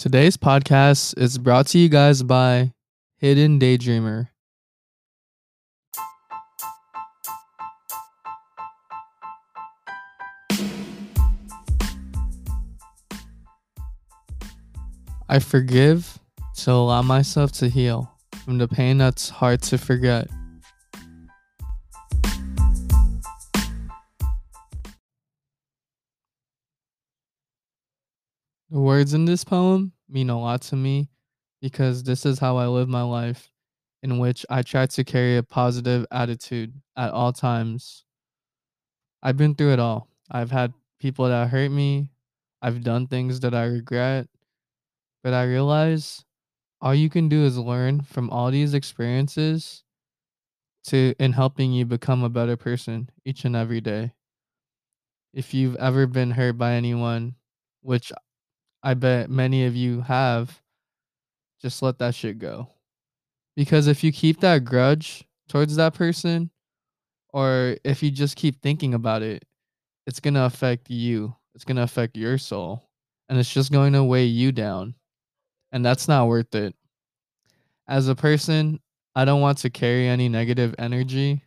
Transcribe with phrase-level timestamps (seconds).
[0.00, 2.72] Today's podcast is brought to you guys by
[3.18, 4.28] Hidden Daydreamer.
[15.28, 16.18] I forgive
[16.60, 18.10] to allow myself to heal
[18.42, 20.30] from the pain that's hard to forget.
[28.70, 31.10] The words in this poem mean a lot to me
[31.60, 33.50] because this is how I live my life,
[34.02, 38.04] in which I try to carry a positive attitude at all times.
[39.22, 40.08] I've been through it all.
[40.30, 42.10] I've had people that hurt me,
[42.62, 44.28] I've done things that I regret,
[45.22, 46.24] but I realize
[46.80, 49.84] all you can do is learn from all these experiences
[50.84, 54.12] to in helping you become a better person each and every day.
[55.32, 57.34] If you've ever been hurt by anyone,
[57.82, 58.12] which
[58.82, 60.60] I bet many of you have,
[61.60, 62.68] just let that shit go.
[63.56, 66.50] Because if you keep that grudge towards that person,
[67.32, 69.44] or if you just keep thinking about it,
[70.06, 71.34] it's going to affect you.
[71.54, 72.82] It's going to affect your soul.
[73.28, 74.94] And it's just going to weigh you down.
[75.72, 76.74] And that's not worth it.
[77.86, 78.80] As a person,
[79.14, 81.42] I don't want to carry any negative energy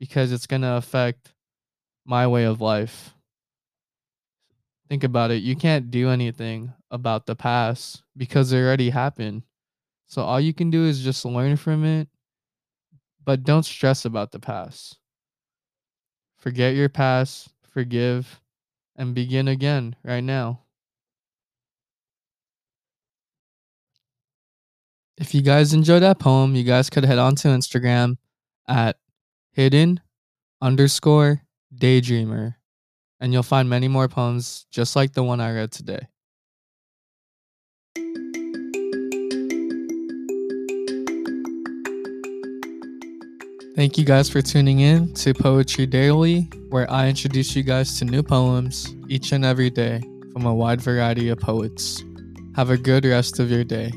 [0.00, 1.32] because it's going to affect
[2.04, 3.14] my way of life.
[4.88, 5.42] Think about it.
[5.42, 9.42] You can't do anything about the past because it already happened.
[10.06, 12.08] So all you can do is just learn from it,
[13.24, 14.98] but don't stress about the past.
[16.38, 18.40] Forget your past, forgive,
[18.94, 20.60] and begin again right now.
[25.18, 28.18] If you guys enjoyed that poem, you guys could head on to Instagram
[28.68, 28.96] at
[29.50, 30.00] hidden
[30.60, 31.42] underscore
[31.74, 32.54] daydreamer
[33.20, 36.08] and you'll find many more poems just like the one I read today.
[43.76, 48.06] Thank you guys for tuning in to Poetry Daily, where I introduce you guys to
[48.06, 50.00] new poems each and every day
[50.32, 52.02] from a wide variety of poets.
[52.54, 53.92] Have a good rest of your day.